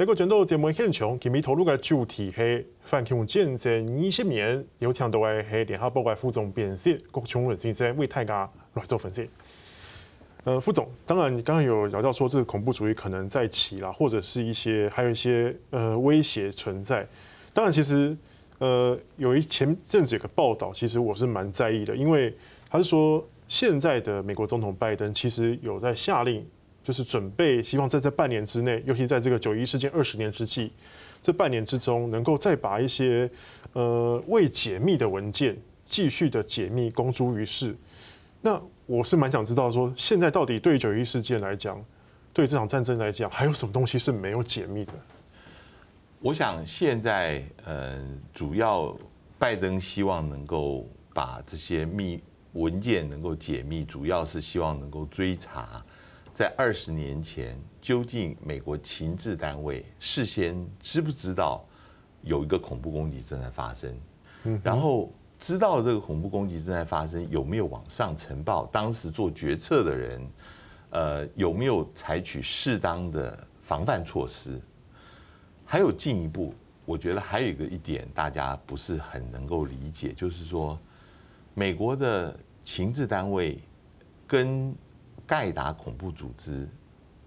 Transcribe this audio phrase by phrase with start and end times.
[0.00, 9.28] 这个战斗节目现场，今日讨论的主题是反恐建设二十年，有请到的是联合报的副总编辑郭琼仁先生为大家来做分析。
[10.44, 17.06] 呃，副总，当然你刚刚有聊到说，这个恐怖主义可能在起啦，或者是一些还有一些呃威胁存在。
[17.52, 18.16] 当然，其实
[18.56, 22.34] 呃有一前阵子有个报道，其实我是蛮在意的，因为
[22.70, 26.42] 他是说现在的美国总统拜登其实有在下令。
[26.82, 30.72] 就是准备，希望在这半年之内，尤其在这个九一事件二十年之际，
[31.22, 33.30] 这半年之中，能够再把一些
[33.74, 35.56] 呃未解密的文件
[35.86, 37.76] 继续的解密公诸于世。
[38.40, 41.84] 那我是蛮想知道说，现在到底对九一事件来讲，
[42.32, 44.94] 对这场战争来讲，还有什么东西是没有解密的？
[46.20, 48.96] 我想现在呃，主要
[49.38, 52.22] 拜登希望能够把这些密
[52.54, 55.84] 文件能够解密，主要是希望能够追查。
[56.32, 61.64] 在二十年前，究竟美国情治单位事先知不知道
[62.22, 63.94] 有一个恐怖攻击正在发生？
[64.62, 68.66] 然后知道这个恐怖攻击正在发生，有没有往上呈报？
[68.66, 70.30] 当时做决策的人，
[70.90, 74.60] 呃，有没有采取适当的防范措施？
[75.64, 80.78] 还有进一步，我觉得还有一个一点，大家不是很能够理解，就是说，
[81.54, 83.58] 美国的情治单位
[84.26, 84.74] 跟
[85.30, 86.68] 盖达恐怖组织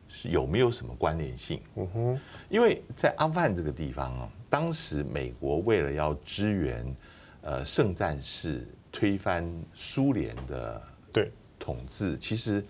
[0.10, 1.62] 是有没有什么关联性？
[1.76, 6.96] 嗯哼，因为在阿富汗这个地方啊，当时美国为了要支援
[7.44, 10.82] 呃圣战士推翻苏联的
[11.14, 12.62] 对统治，其实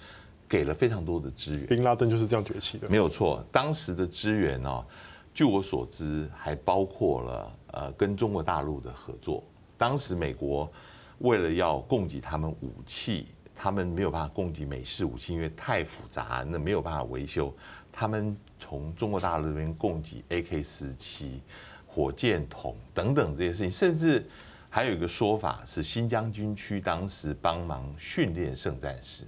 [0.48, 1.66] 给了非常多的支援。
[1.66, 3.44] 宾拉登就是这样崛起的，没有错。
[3.52, 4.86] 当时的支援呢，
[5.34, 9.44] 据我所知，还包括了呃跟中国大陆的合作。
[9.80, 10.72] 当时美国
[11.18, 13.30] 为了要供给他们武器。
[13.56, 17.54] 他们没有办法供给美式武器，因为太复杂，那没有办法维修。
[17.92, 21.42] 他们从中国大陆这边供给 AK 四七、
[21.86, 24.26] 火箭筒等等这些事情，甚至
[24.70, 29.26] 还有一个说法是新疆军区当时帮忙训练圣战士。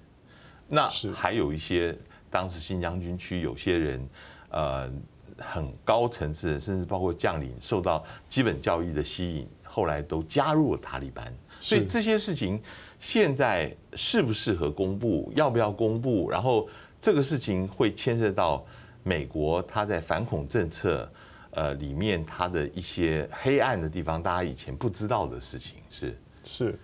[0.67, 1.95] 那还有一些
[2.31, 4.09] 当时新疆军区有些人，
[4.49, 4.91] 呃，
[5.38, 11.31] 很高层次的，甚至包括将领受到基本教育的吸引，后来都加入了塔利班。
[11.65, 12.61] 所以这些事情。
[12.97, 15.31] 现在适不适合公布？
[15.35, 16.29] 要不要公布？
[16.31, 16.67] 然后
[17.01, 18.65] 这个事情会牵涉到
[19.03, 21.07] 美国它在反恐政策
[21.51, 26.79] 呃里面它的一些黑暗的地方，大家以前不知道的事情是是。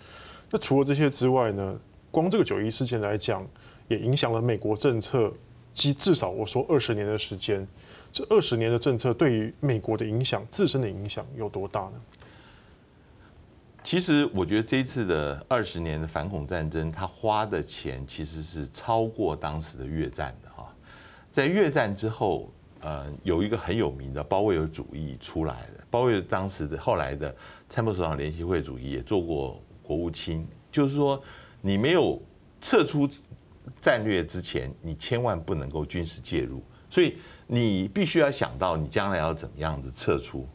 [0.49, 1.79] 那除了这些之外呢？
[2.11, 3.47] 光这个九一事件来讲，
[3.87, 5.33] 也影响了美国政策，
[5.73, 7.65] 即至少我说二十年的时间。
[8.11, 11.93] 这二十年的政策对于美国的影响，自身的影响有多大呢？
[13.83, 20.71] 其实我觉得这一次的二十年的反恐战争，他花的钱其实是超过当时的越战的哈。
[21.31, 25.83] 在越战之后，呃，有一个很有名的鲍威尔主义出来的。
[25.89, 27.35] 鲍威尔当时的后来的
[27.69, 31.21] 参谋首长联席会主义也做过国务卿，就是说
[31.59, 32.21] 你没有
[32.61, 33.09] 撤出
[33.81, 40.47] 战略之前，你千万不能够军事介入，所以你必须要想到你将来要怎么样子撤出。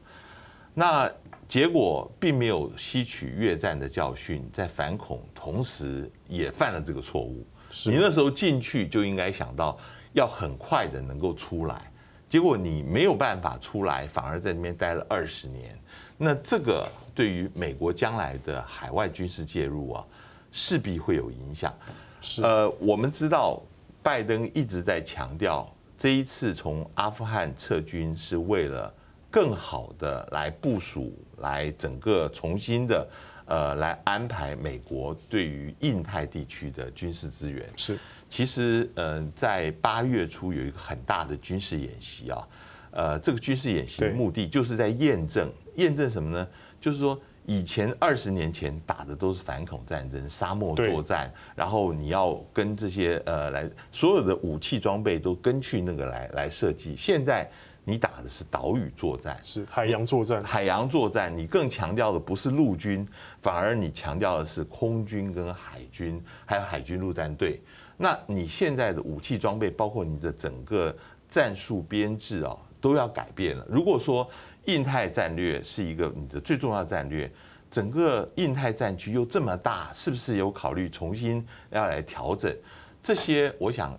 [0.74, 1.10] 那
[1.48, 7.46] 结果并没有吸取越战的教训，在反恐同时也犯了这个错误。
[7.84, 9.78] 你那时候进去就应该想到
[10.12, 11.90] 要很快的能够出来，
[12.28, 15.78] 结果你没有办法出来，反而在那边待了二十年。
[16.18, 20.04] 那这个对于美国将来的海外军事介入啊，
[20.50, 21.72] 势必会有影响。
[22.20, 23.62] 是呃，我们知道
[24.02, 28.92] 拜登一直在强调，这一次从阿富汗撤军是为了。
[29.30, 33.06] 更好的来部署，来整个重新的，
[33.44, 37.68] 呃，来安排美国对于印太地区的军事资源。
[37.76, 37.98] 是，
[38.30, 42.48] 其实，嗯、呃，在八月初有一个很大的军事演习啊，
[42.92, 46.48] 呃，这个军事演习的目的就是在验证，验证什么呢？
[46.80, 57.46] 就是说，以前二十年前打的都是反恐战争、沙漠作战，然后你要跟这些呃来所有的武器装备都根据那个来来设计，现在。
[57.88, 60.42] 你打的是岛屿作战，是海洋作战。
[60.42, 63.06] 海洋作战，你更强调的不是陆军，
[63.40, 67.62] 反而你强调的是空军跟海军，还有海军陆战队。
[67.96, 70.92] 那你现在的武器装备，包括你的整个
[71.30, 73.64] 战术编制啊，都要改变了。
[73.70, 74.28] 如果说
[74.64, 77.30] 印太战略是一个你的最重要的战略，
[77.70, 82.52] 整个印太战区又这么大，是不是有考虑重新要来调整
[83.00, 83.54] 这些？
[83.60, 83.96] 我想。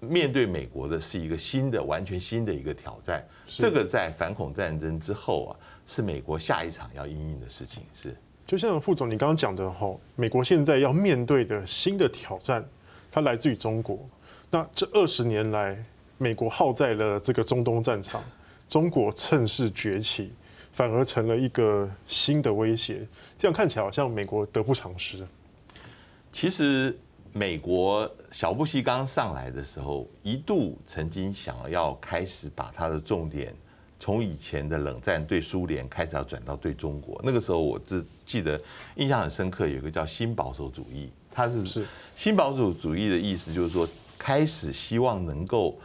[0.00, 3.26] 面对美国的是一个新的、完全新的一个挑战。
[3.46, 5.56] 这个在反恐战争之后啊，
[5.86, 7.82] 是美国下一场要应应的事情。
[7.94, 8.14] 是，
[8.46, 12.64] 就像副总你刚刚讲的哈，美国现在要面对的新的挑战，
[13.10, 13.98] 它来自于中国。
[14.50, 15.76] 那这二十年来，
[16.18, 18.22] 美国耗在了这个中东战场，
[18.68, 20.32] 中国趁势崛起，
[20.72, 23.06] 反而成了一个新的威胁。
[23.36, 25.26] 这样看起来好像美国得不偿失。
[26.32, 26.96] 其实，
[27.36, 33.54] 美国小布希刚上来的时候，一度曾经想要开始把他的重点
[34.00, 37.20] 从以前的冷战对苏联开始要转到对中国。
[37.22, 38.58] 那个时候，我只记得
[38.94, 43.86] 印象很深刻，有一个叫新保守主义，他是新保守主义的意思，就是说
[44.16, 45.78] 开始希望能够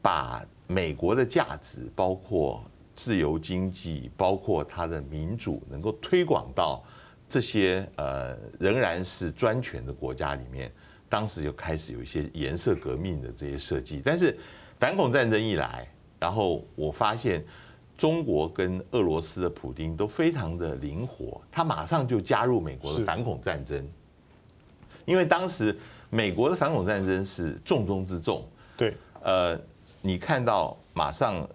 [0.00, 2.62] 把美国的价值，包括
[2.94, 6.80] 自由经济，包括它的民主，能够推广到
[7.28, 10.70] 这些呃仍然是专权的国家里面。
[11.12, 14.34] 当时就开始有一些颜色革命的这些设计，但是
[14.80, 15.86] 反恐战争一来，
[16.18, 17.44] 然后我发现
[17.98, 23.86] 中国跟俄罗斯的普丁都非常的灵活，他马上就加入美国的反恐战争，
[25.04, 25.76] 因为当时
[26.08, 28.48] 美国的反恐战争是重中之重。
[28.78, 29.60] 对，呃。
[30.04, 31.48] 你看到马上，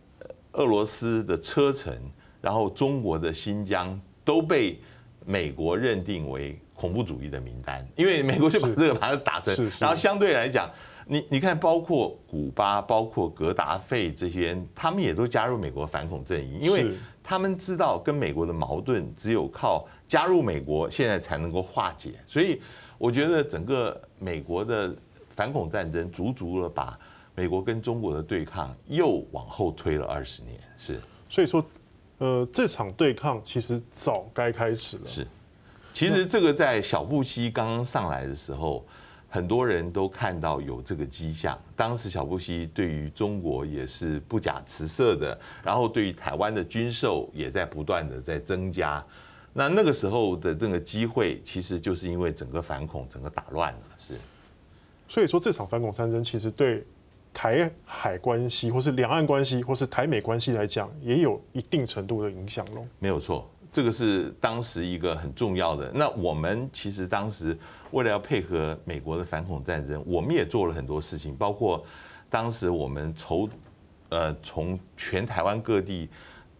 [0.53, 2.01] 俄罗斯的车臣，
[2.39, 4.79] 然后中国的新疆都被
[5.27, 10.71] 美国认定为恐怖主义的名单，因为美国就把这个把它打成，然后相对来讲，
[11.05, 22.13] 你你看，包括古巴、包括格达费这些，他们也都加入美国反恐阵营，因为他们知道跟美国的矛盾只有靠加入美国，现在才能够化解。
[22.25, 22.61] 所以
[22.97, 24.95] 我觉得整个美国的
[25.35, 26.97] 反恐战争，足足了把。
[27.39, 31.63] 美国跟中国的对抗又往后推了二十年，是，所以说，
[32.19, 35.07] 呃，这场对抗其实早该开始了。
[35.07, 35.27] 是，
[35.93, 38.83] 其实这个在小布希刚刚上来的时候，
[39.29, 41.55] 很多人都看到有这个迹象。
[41.75, 49.03] 当时小布希对于中国也是不假辞色的，然后对于台湾的军售也在不断的在增加。
[49.53, 53.79] 那那个时候的这个机会，其实就是因为整个反恐整个打乱了。
[53.99, 54.15] 是，
[55.07, 56.83] 所以说这场反恐战争其实对。
[57.37, 62.83] 台海关系，或是两岸关系，或是台美关系来讲，也有一定程度的影响咯。
[62.97, 65.91] 没有错，这个是当时一个很重要的。
[65.93, 67.55] 那我们其实当时
[67.91, 71.85] 为了要配合美国的反恐战争，我们也做了很多事情，包括
[72.27, 73.47] 当时我们筹，
[74.09, 76.09] 呃，从全台湾各地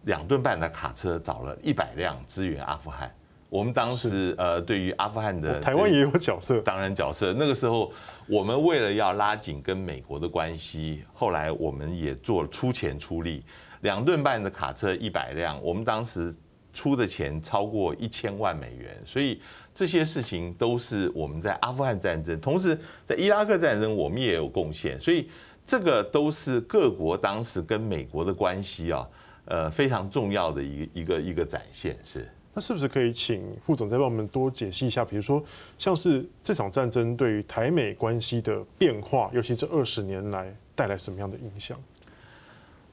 [0.04, 3.12] 两吨半的卡车找了一百辆支援阿富汗。
[3.50, 7.32] 我们当时呃，对于阿富汗的台湾也有角色，当然角色。
[7.32, 7.90] 那个时候，
[8.26, 13.42] 我们为了要拉紧跟美国的关系，后来我们也做出钱出力，
[13.80, 16.34] 两吨半的卡车一百辆，我们当时
[16.74, 18.94] 出的钱超过一千万美元。
[19.06, 19.40] 所以
[19.74, 25.00] 这些事情都是我们在阿富汗战争，同时在伊拉克战争，我们也有贡献。
[25.00, 25.26] 所以
[25.66, 29.08] 这个都是各国当时跟美国的关系啊，
[29.46, 32.28] 呃，非常重要的一个一个一个展现是。
[32.58, 35.04] 那是不是可以请副总再帮我们多解析一下？
[35.04, 35.40] 比如说，
[35.78, 41.78] 像是这场战争对于台美关系的变化，尤其这二十年来带来什么样的影响？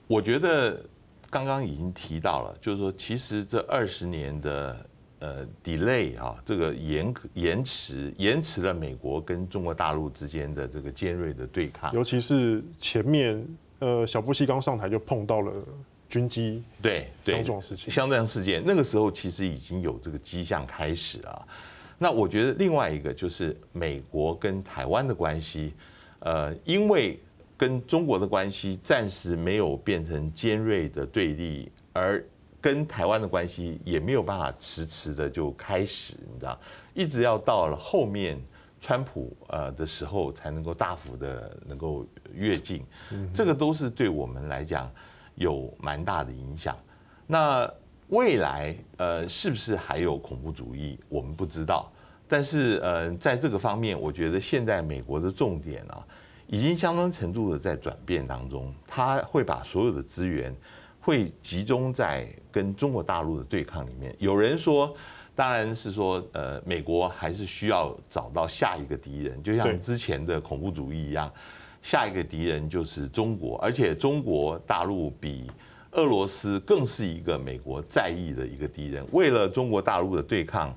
[0.06, 0.80] 我觉得
[1.32, 4.86] 刚刚已经提到了，就是说，其实这二十年的
[5.18, 13.44] 呃 delay 啊，这个延延迟延迟了美国跟中国大陆之间的这个尖锐的对抗，尤其是前面
[13.80, 15.52] 呃小布希刚上台就碰到了。
[16.16, 21.48] 军机对对，相撞事情，相撞事件，那个时候其实已经有这个迹象开始了。
[21.98, 25.74] 那我觉得另外一个就是美国跟台湾的关系，
[26.20, 27.20] 呃，因为
[27.58, 32.24] 跟中国的关系暂时没有变成尖锐的对立，而
[32.62, 36.58] 跟台湾的关系也没有办法迟迟的就开始，你知道，
[36.94, 38.42] 一直要到了后面
[38.80, 42.86] 川普呃的时候才能够大幅的能够跃进，
[43.34, 44.90] 这个都是对我们来讲。
[45.36, 46.78] 有蛮大的影响。
[47.28, 47.72] 那
[48.10, 51.00] 未来呃，是不是还有恐怖主义？
[51.10, 51.92] 我们不知道。
[52.28, 56.06] 但是呃，在这个方面，我觉得现在美国的重点啊，
[56.48, 58.74] 已经相当程度的在转变当中。
[58.88, 60.56] 他会把所有的资源
[61.00, 64.16] 会集中在跟中国大陆的对抗里面。
[64.18, 64.96] 有人说，
[65.36, 71.32] 当然是说呃，美国还是需要找到下一个敌人，就像之前的恐怖主义一样。
[71.86, 75.52] 下一个敌人就是中国，而且中国大陆比
[75.92, 79.06] 俄罗斯更是一个美国在意的一个敌人。
[79.12, 80.76] 为了中国大陆的对抗，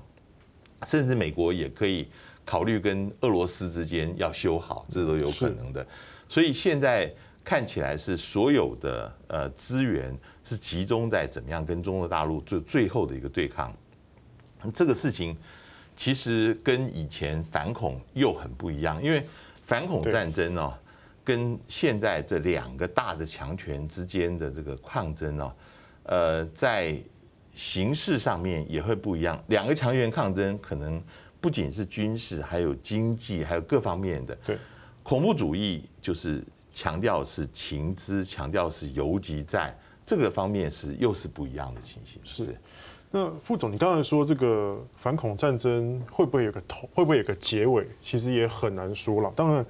[0.85, 2.07] 甚至美国也可以
[2.45, 5.83] 考虑跟俄罗斯之间要修好，这都有可能的。
[6.27, 7.11] 所以现在
[7.43, 13.75] 看起来是所有的呃资源是集中在怎么样跟中国大陆最最后的一个对抗。
[14.75, 15.35] 这个事情
[15.97, 19.25] 其实跟以前反恐又很不一样，因为
[19.65, 20.71] 反恐战争哦。
[21.29, 25.53] 跟现在这两个大的强权之间的这个抗争呢，
[26.05, 26.99] 呃，在
[27.53, 29.39] 形式上面也会不一样。
[29.45, 30.99] 两个强权抗争可能
[31.39, 34.35] 不仅是军事，还有经济，还有各方面的。
[34.43, 34.57] 对，
[35.03, 36.43] 恐怖主义就是
[36.73, 42.19] 强调是情资，强调是游击战，这个方面是又是不一样的情形。
[42.25, 42.55] 是。
[43.11, 47.87] 那副总，你刚才说这个反恐战争会不会有个头，会不会有个结尾？
[48.01, 49.31] 其实也很难说了。
[49.35, 49.63] 当然，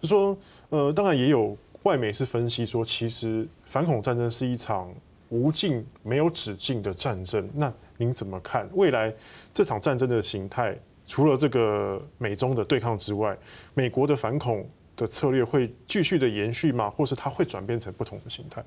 [0.00, 0.34] 就说
[0.72, 4.90] 呃，当然也有外媒是分析说，其实反恐战争是一场
[5.28, 7.46] 无尽、没有止境的战争。
[7.52, 9.12] 那您怎么看未来
[9.52, 10.74] 这场战争的形态？
[11.06, 13.36] 除了这个美中的对抗之外，
[13.74, 16.88] 美国的反恐的策略会继续的延续吗？
[16.88, 18.64] 或是它会转变成不同的形态？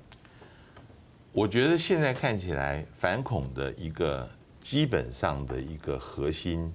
[1.32, 4.30] 我觉得现在看起来，反恐的一个
[4.62, 6.72] 基本上的一个核心，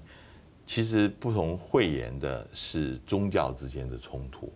[0.67, 4.53] 其实不同讳言的是宗教之间的冲突。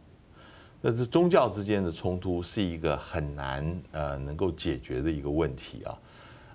[0.86, 5.98] 那是宗教之间的冲突是一个很难呃能够解决的一个问题啊。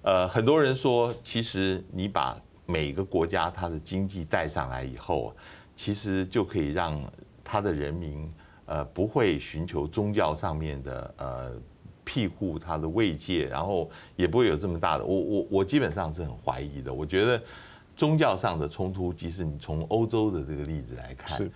[0.04, 5.36] 呃，很多人说，其实你把每个国家它的经济带上来以后，
[5.76, 7.04] 其实就可以让
[7.44, 8.32] 他的人民
[8.68, 11.52] 呃不会寻求宗教上面的呃。
[12.12, 15.06] 庇护他的慰藉，然后也不会有这么大的。
[15.06, 16.92] 我我我基本上是很怀疑的。
[16.92, 17.40] 我觉得
[17.96, 21.48] 宗教上的冲突，即使你从欧洲的这个例子来看，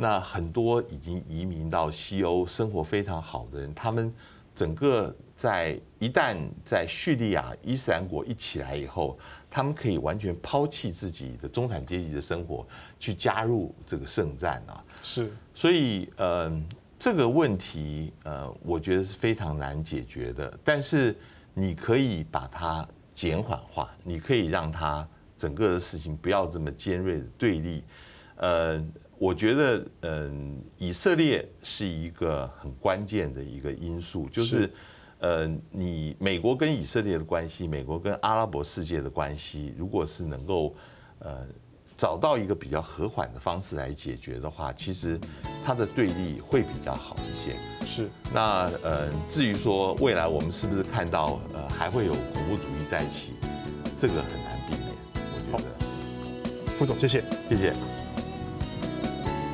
[0.00, 4.12] 那很多已经移民到西欧生活非常好的人，他们
[4.54, 9.18] 整个在一旦在叙利亚伊斯兰国一起来以后，
[9.50, 12.66] 他们可以完全抛弃自己的中产阶级的生活，
[12.98, 14.82] 去加入这个圣战啊。
[15.02, 16.66] 是，所以嗯。
[17.02, 20.60] 这个问题，呃，我觉得是非常难解决的。
[20.62, 21.16] 但是
[21.54, 27.82] 你可以把它减缓化，你可以让它整个的事情不要这么尖锐的对立。
[28.40, 28.84] 呃，
[29.18, 34.70] 我觉得，嗯、呃，以色列是一个很关键的一个因素，就是，
[35.20, 40.74] 呃，你美国跟以色列的关系，美国跟阿拉伯世界的关系，如果是能够，
[41.20, 41.46] 呃。
[42.00, 45.20] 找到一个比较和缓的方式来解决的话，其实
[45.62, 47.58] 它的对立会比较好一些。
[47.86, 48.08] 是。
[48.32, 53.34] 那呃，至于说未来我们是不是看到呃还会有恐怖主义再起，
[53.98, 54.88] 这个很难避免。
[55.52, 56.70] 我觉得。
[56.78, 57.74] 副总，谢谢，谢谢，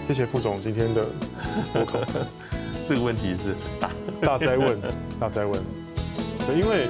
[0.06, 1.06] 谢谢副总今天的。
[2.88, 4.80] 这个问题是大大灾问，
[5.18, 5.60] 大灾问。
[6.46, 6.86] 对，因为。